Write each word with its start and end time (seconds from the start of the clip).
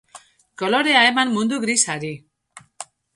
kolorea 0.61 1.03
eman 1.09 1.33
mundu 1.35 1.59
grisari 1.65 2.09